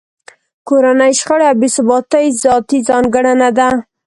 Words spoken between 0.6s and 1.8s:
کورنۍ شخړې او بې